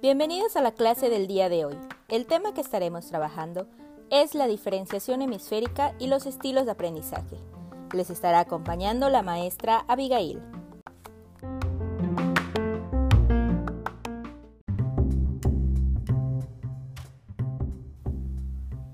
Bienvenidos 0.00 0.54
a 0.54 0.60
la 0.60 0.70
clase 0.70 1.10
del 1.10 1.26
día 1.26 1.48
de 1.48 1.64
hoy. 1.64 1.76
El 2.08 2.26
tema 2.26 2.54
que 2.54 2.60
estaremos 2.60 3.06
trabajando 3.06 3.66
es 4.10 4.36
la 4.36 4.46
diferenciación 4.46 5.20
hemisférica 5.20 5.96
y 5.98 6.06
los 6.06 6.26
estilos 6.26 6.64
de 6.64 6.70
aprendizaje. 6.70 7.38
Les 7.92 8.08
estará 8.10 8.38
acompañando 8.38 9.08
la 9.08 9.22
maestra 9.22 9.84
Abigail. 9.88 10.40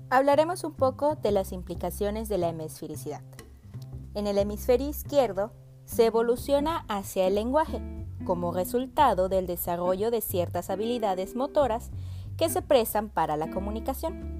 Hablaremos 0.09 0.63
un 0.63 0.73
poco 0.73 1.15
de 1.15 1.31
las 1.31 1.51
implicaciones 1.51 2.27
de 2.27 2.39
la 2.39 2.49
hemisfericidad. 2.49 3.21
En 4.13 4.27
el 4.27 4.37
hemisferio 4.37 4.89
izquierdo 4.89 5.51
se 5.85 6.05
evoluciona 6.05 6.85
hacia 6.87 7.27
el 7.27 7.35
lenguaje, 7.35 7.81
como 8.25 8.51
resultado 8.51 9.29
del 9.29 9.47
desarrollo 9.47 10.11
de 10.11 10.21
ciertas 10.21 10.69
habilidades 10.69 11.35
motoras 11.35 11.91
que 12.37 12.49
se 12.49 12.61
prestan 12.61 13.09
para 13.09 13.37
la 13.37 13.49
comunicación. 13.49 14.39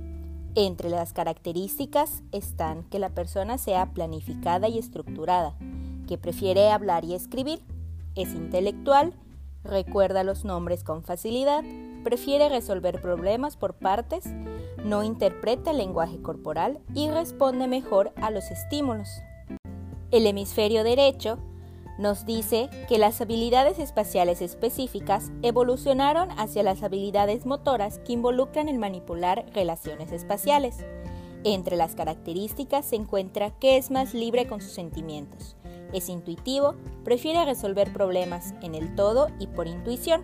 Entre 0.56 0.90
las 0.90 1.14
características 1.14 2.24
están 2.32 2.84
que 2.84 3.00
la 3.00 3.10
persona 3.10 3.58
sea 3.58 3.94
planificada 3.94 4.68
y 4.68 4.80
estructurada, 4.80 5.56
que 6.08 6.18
prefiere 6.18 6.72
hablar 6.72 7.06
y 7.06 7.14
escribir, 7.14 7.62
es 8.16 8.34
intelectual, 8.34 9.14
recuerda 9.64 10.24
los 10.24 10.46
nombres 10.46 10.84
con 10.84 11.04
facilidad, 11.04 11.64
prefiere 12.04 12.50
resolver 12.50 13.02
problemas 13.02 13.58
por 13.58 13.76
partes, 13.76 14.26
no 14.84 15.04
interpreta 15.04 15.72
el 15.72 15.78
lenguaje 15.78 16.22
corporal 16.22 16.80
y 16.96 17.10
responde 17.10 17.68
mejor 17.68 18.12
a 18.16 18.32
los 18.32 18.50
estímulos. 18.50 19.10
El 20.12 20.26
hemisferio 20.26 20.84
derecho 20.84 21.38
nos 22.00 22.26
dice 22.26 22.70
que 22.88 22.98
las 22.98 23.22
habilidades 23.22 23.78
espaciales 23.78 24.42
específicas 24.42 25.32
evolucionaron 25.44 26.30
hacia 26.40 26.64
las 26.64 26.82
habilidades 26.82 27.46
motoras 27.46 28.00
que 28.00 28.14
involucran 28.14 28.70
el 28.70 28.80
manipular 28.80 29.46
relaciones 29.54 30.12
espaciales. 30.12 30.78
Entre 31.44 31.76
las 31.76 31.94
características 31.94 32.86
se 32.86 32.96
encuentra 32.96 33.52
que 33.60 33.78
es 33.78 33.92
más 33.92 34.14
libre 34.14 34.48
con 34.48 34.62
sus 34.62 34.72
sentimientos, 34.72 35.56
es 35.94 36.10
intuitivo, 36.10 36.76
prefiere 37.04 37.46
resolver 37.46 37.94
problemas 37.94 38.54
en 38.62 38.76
el 38.76 38.96
todo 38.96 39.28
y 39.40 39.48
por 39.48 39.68
intuición, 39.68 40.24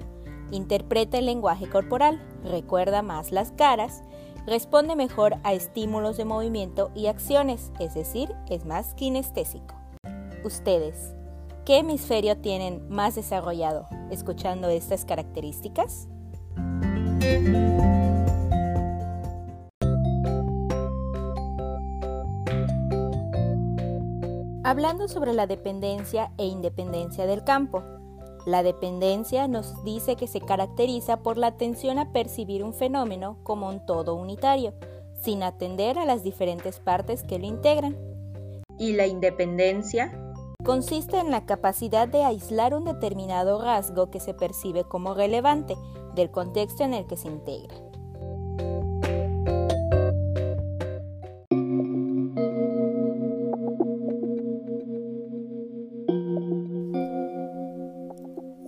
interpreta 0.52 1.18
el 1.18 1.26
lenguaje 1.26 1.70
corporal, 1.70 2.22
recuerda 2.44 3.02
más 3.02 3.32
las 3.32 3.52
caras, 3.52 4.04
responde 4.46 4.96
mejor 4.96 5.36
a 5.44 5.54
estímulos 5.54 6.18
de 6.18 6.26
movimiento 6.26 6.92
y 6.96 7.08
acciones, 7.08 7.72
es 7.80 7.94
decir, 7.94 8.36
es 8.50 8.66
más 8.66 8.94
kinestésico. 8.94 9.76
Ustedes, 10.44 11.16
¿Qué 11.66 11.80
hemisferio 11.80 12.38
tienen 12.38 12.88
más 12.90 13.16
desarrollado 13.16 13.88
escuchando 14.12 14.70
estas 14.70 15.04
características? 15.04 16.08
Hablando 24.64 25.08
sobre 25.08 25.34
la 25.34 25.48
dependencia 25.48 26.32
e 26.38 26.46
independencia 26.46 27.26
del 27.26 27.44
campo. 27.44 27.84
La 28.46 28.62
dependencia 28.62 29.48
nos 29.48 29.84
dice 29.84 30.16
que 30.16 30.28
se 30.28 30.40
caracteriza 30.40 31.18
por 31.18 31.38
la 31.38 31.48
atención 31.48 31.98
a 31.98 32.12
percibir 32.12 32.64
un 32.64 32.74
fenómeno 32.74 33.40
como 33.42 33.68
un 33.68 33.84
todo 33.86 34.14
unitario, 34.14 34.74
sin 35.20 35.42
atender 35.42 35.98
a 35.98 36.06
las 36.06 36.24
diferentes 36.24 36.80
partes 36.80 37.24
que 37.24 37.40
lo 37.40 37.48
integran. 37.48 37.98
Y 38.78 38.94
la 38.94 39.08
independencia 39.08 40.12
consiste 40.64 41.18
en 41.18 41.32
la 41.32 41.46
capacidad 41.46 42.08
de 42.08 42.24
aislar 42.24 42.76
un 42.76 42.86
determinado 42.86 43.60
rasgo 43.62 44.12
que 44.12 44.20
se 44.20 44.36
percibe 44.36 44.84
como 44.84 45.16
relevante 45.16 45.76
del 46.14 46.30
contexto 46.30 46.84
en 46.84 46.94
el 46.94 47.08
que 47.08 47.18
se 47.18 47.28
integra. 47.28 47.85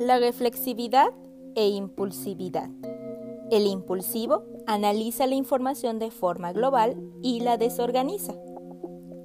La 0.07 0.19
reflexividad 0.19 1.09
e 1.53 1.67
impulsividad. 1.67 2.69
El 3.51 3.67
impulsivo 3.67 4.45
analiza 4.65 5.27
la 5.27 5.35
información 5.35 5.99
de 5.99 6.11
forma 6.11 6.53
global 6.53 6.95
y 7.21 7.41
la 7.41 7.57
desorganiza. 7.57 8.33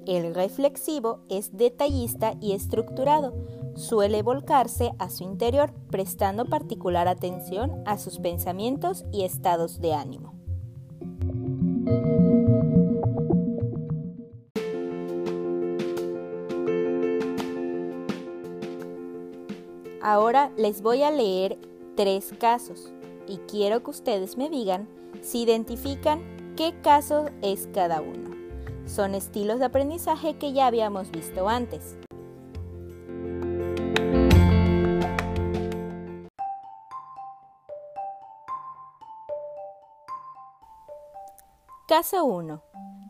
El 0.09 0.35
reflexivo 0.35 1.21
es 1.29 1.57
detallista 1.57 2.35
y 2.41 2.51
estructurado. 2.51 3.33
Suele 3.77 4.25
volcarse 4.25 4.91
a 4.99 5.09
su 5.09 5.23
interior, 5.23 5.73
prestando 5.89 6.47
particular 6.47 7.07
atención 7.07 7.85
a 7.87 7.97
sus 7.97 8.19
pensamientos 8.19 9.05
y 9.13 9.23
estados 9.23 9.81
de 9.81 9.95
ánimo. 9.95 10.32
Ahora 20.13 20.53
les 20.59 20.83
voy 20.83 21.03
a 21.05 21.11
leer 21.11 21.59
tres 21.97 22.35
casos 22.39 22.93
y 23.27 23.39
quiero 23.49 23.83
que 23.83 23.93
ustedes 23.93 24.37
me 24.37 24.51
digan 24.51 24.87
si 25.23 25.41
identifican 25.41 26.21
qué 26.55 26.79
caso 26.83 27.31
es 27.41 27.67
cada 27.73 28.03
uno. 28.03 28.37
Son 28.85 29.15
estilos 29.15 29.59
de 29.59 29.65
aprendizaje 29.65 30.37
que 30.37 30.53
ya 30.53 30.67
habíamos 30.67 31.11
visto 31.11 31.49
antes. 31.49 31.97
Caso 41.89 42.27
1. 42.27 42.63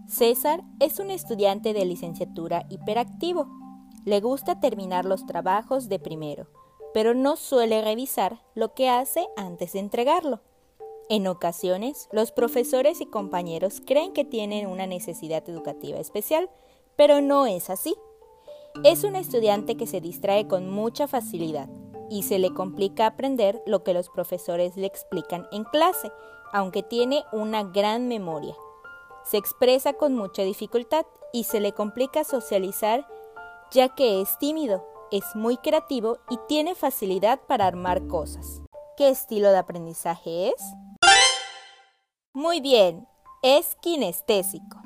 César 0.07 0.63
es 0.79 1.01
un 1.01 1.11
estudiante 1.11 1.73
de 1.73 1.85
licenciatura 1.85 2.65
hiperactivo. 2.69 3.49
Le 4.05 4.21
gusta 4.21 4.61
terminar 4.61 5.05
los 5.05 5.27
trabajos 5.27 5.89
de 5.89 5.99
primero, 5.99 6.47
pero 6.93 7.15
no 7.15 7.37
suele 7.37 7.83
revisar 7.83 8.43
lo 8.55 8.75
que 8.75 8.89
hace 8.89 9.27
antes 9.37 9.73
de 9.73 9.81
entregarlo. 9.81 10.41
En 11.09 11.27
ocasiones, 11.27 12.09
los 12.13 12.33
profesores 12.33 13.01
y 13.01 13.07
compañeros 13.07 13.83
creen 13.85 14.13
que 14.13 14.25
tienen 14.25 14.67
una 14.67 14.87
necesidad 14.87 15.47
educativa 15.49 15.99
especial, 15.99 16.49
pero 16.97 17.21
no 17.21 17.47
es 17.47 17.71
así. 17.71 17.95
Es 18.85 19.05
un 19.05 19.17
estudiante 19.17 19.77
que 19.77 19.87
se 19.87 20.01
distrae 20.01 20.47
con 20.49 20.71
mucha 20.71 21.07
facilidad 21.07 21.69
y 22.09 22.23
se 22.23 22.39
le 22.39 22.55
complica 22.55 23.07
aprender 23.07 23.63
lo 23.67 23.83
que 23.85 23.95
los 23.95 24.09
profesores 24.09 24.77
le 24.77 24.87
explican 24.87 25.47
en 25.53 25.65
clase, 25.65 26.11
aunque 26.53 26.83
tiene 26.83 27.25
una 27.33 27.65
gran 27.65 28.09
memoria. 28.09 28.55
Se 29.25 29.37
expresa 29.37 29.95
con 29.95 30.15
mucha 30.15 30.43
dificultad 30.43 31.07
y 31.33 31.45
se 31.45 31.61
le 31.61 31.73
complica 31.73 32.25
socializar 32.25 33.07
ya 33.71 33.89
que 33.95 34.21
es 34.21 34.39
tímido, 34.39 34.87
es 35.13 35.37
muy 35.37 35.59
creativo 35.59 36.19
y 36.31 36.39
tiene 36.49 36.75
facilidad 36.75 37.39
para 37.47 37.67
armar 37.67 38.07
cosas. 38.07 38.63
¿Qué 38.97 39.11
estilo 39.11 39.51
de 39.51 39.59
aprendizaje 39.59 40.49
es? 40.49 40.63
Muy 42.33 42.63
bien, 42.63 43.07
es 43.43 43.77
kinestésico. 43.77 44.81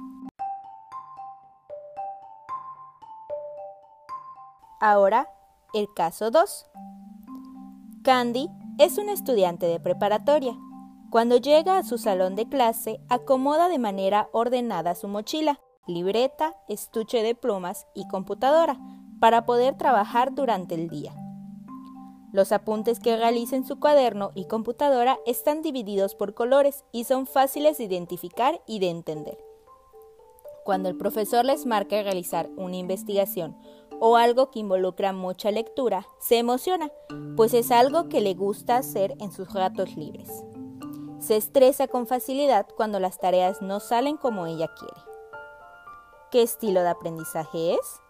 Ahora, 4.81 5.31
el 5.75 5.86
caso 5.94 6.31
2. 6.32 6.66
Candy 8.03 8.50
es 8.78 8.98
un 8.98 9.09
estudiante 9.09 9.66
de 9.66 9.78
preparatoria. 9.78 10.59
Cuando 11.10 11.36
llega 11.36 11.78
a 11.78 11.84
su 11.84 11.98
salón 11.98 12.34
de 12.34 12.48
clase, 12.48 13.00
acomoda 13.09 13.69
de 13.69 13.78
manera 13.78 14.28
ordenada 14.32 14.97
su 14.97 15.06
mochila, 15.06 15.60
libreta, 15.86 16.56
estuche 16.69 17.22
de 17.22 17.36
plumas 17.36 17.86
y 17.94 18.09
computadora 18.09 18.76
para 19.21 19.47
poder 19.47 19.77
trabajar 19.77 20.34
durante 20.34 20.74
el 20.74 20.89
día. 20.89 21.15
Los 22.33 22.53
apuntes 22.53 23.01
que 23.01 23.16
realiza 23.16 23.57
en 23.57 23.65
su 23.65 23.80
cuaderno 23.80 24.30
y 24.34 24.47
computadora 24.47 25.18
están 25.27 25.63
divididos 25.63 26.15
por 26.15 26.34
colores 26.34 26.84
y 26.92 27.04
son 27.04 27.27
fáciles 27.27 27.78
de 27.78 27.84
identificar 27.84 28.60
y 28.66 28.78
de 28.78 28.91
entender. 28.91 29.39
Cuando 30.65 30.89
el 30.89 30.97
profesor 30.97 31.45
les 31.45 31.65
marca 31.65 32.03
realizar 32.03 32.51
una 32.57 32.77
investigación 32.77 33.57
o 34.01 34.16
algo 34.16 34.51
que 34.51 34.59
involucra 34.59 35.13
mucha 35.13 35.51
lectura, 35.51 36.07
se 36.18 36.39
emociona, 36.39 36.91
pues 37.36 37.54
es 37.54 37.71
algo 37.71 38.09
que 38.09 38.21
le 38.21 38.34
gusta 38.34 38.77
hacer 38.77 39.15
en 39.21 39.33
sus 39.33 39.53
ratos 39.54 39.97
libres. 39.97 40.45
Se 41.21 41.36
estresa 41.36 41.89
con 41.89 42.07
facilidad 42.07 42.66
cuando 42.77 43.01
las 43.01 43.18
tareas 43.18 43.63
no 43.63 43.80
salen 43.80 44.16
como 44.16 44.47
ella 44.47 44.68
quiere. 44.78 45.01
¿Qué 46.30 46.42
estilo 46.42 46.83
de 46.83 46.89
aprendizaje 46.89 47.74
es? 47.74 48.03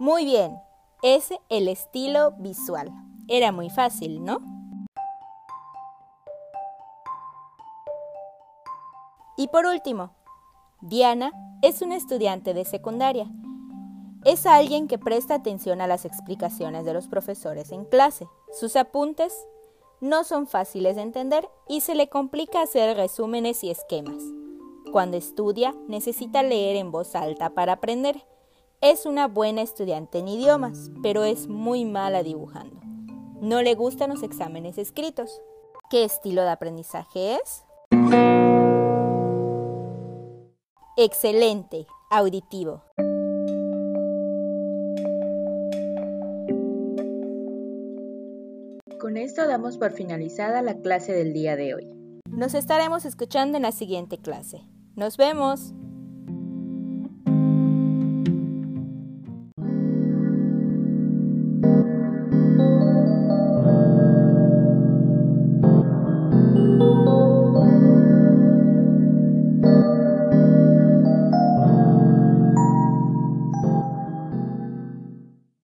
Muy 0.00 0.24
bien, 0.24 0.58
es 1.02 1.28
el 1.50 1.68
estilo 1.68 2.32
visual. 2.38 2.90
Era 3.28 3.52
muy 3.52 3.68
fácil, 3.68 4.24
¿no? 4.24 4.40
Y 9.36 9.48
por 9.48 9.66
último, 9.66 10.14
Diana 10.80 11.32
es 11.60 11.82
una 11.82 11.96
estudiante 11.96 12.54
de 12.54 12.64
secundaria. 12.64 13.30
Es 14.24 14.46
alguien 14.46 14.88
que 14.88 14.98
presta 14.98 15.34
atención 15.34 15.82
a 15.82 15.86
las 15.86 16.06
explicaciones 16.06 16.86
de 16.86 16.94
los 16.94 17.06
profesores 17.06 17.70
en 17.70 17.84
clase. 17.84 18.26
Sus 18.58 18.76
apuntes 18.76 19.46
no 20.00 20.24
son 20.24 20.46
fáciles 20.46 20.96
de 20.96 21.02
entender 21.02 21.46
y 21.68 21.82
se 21.82 21.94
le 21.94 22.08
complica 22.08 22.62
hacer 22.62 22.96
resúmenes 22.96 23.62
y 23.64 23.70
esquemas. 23.70 24.22
Cuando 24.92 25.18
estudia, 25.18 25.74
necesita 25.88 26.42
leer 26.42 26.76
en 26.76 26.90
voz 26.90 27.14
alta 27.14 27.50
para 27.50 27.74
aprender. 27.74 28.24
Es 28.82 29.04
una 29.04 29.28
buena 29.28 29.60
estudiante 29.60 30.20
en 30.20 30.28
idiomas, 30.28 30.90
pero 31.02 31.24
es 31.24 31.48
muy 31.48 31.84
mala 31.84 32.22
dibujando. 32.22 32.80
No 33.42 33.60
le 33.60 33.74
gustan 33.74 34.08
los 34.08 34.22
exámenes 34.22 34.78
escritos. 34.78 35.42
¿Qué 35.90 36.02
estilo 36.02 36.40
de 36.40 36.48
aprendizaje 36.48 37.34
es? 37.34 37.62
Excelente, 40.96 41.86
auditivo. 42.10 42.82
Con 48.98 49.18
esto 49.18 49.46
damos 49.46 49.76
por 49.76 49.92
finalizada 49.92 50.62
la 50.62 50.80
clase 50.80 51.12
del 51.12 51.34
día 51.34 51.54
de 51.56 51.74
hoy. 51.74 51.86
Nos 52.30 52.54
estaremos 52.54 53.04
escuchando 53.04 53.58
en 53.58 53.64
la 53.64 53.72
siguiente 53.72 54.16
clase. 54.16 54.62
Nos 54.96 55.18
vemos. 55.18 55.74